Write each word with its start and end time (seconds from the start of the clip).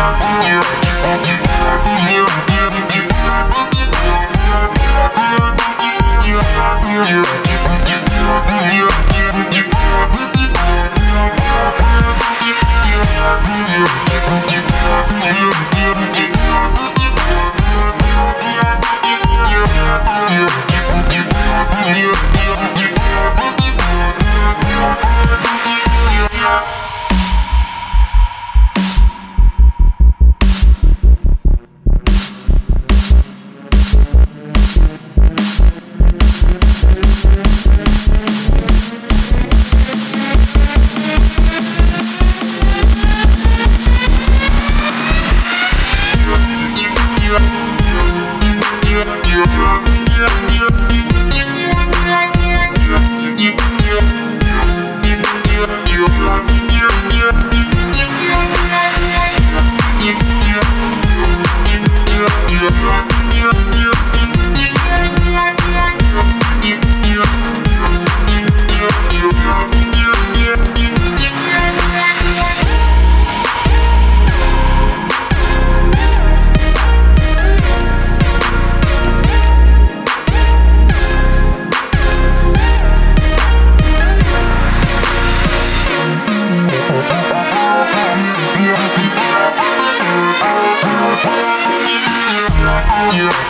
Yeah. 0.00 0.40
Yeah. 93.12 93.40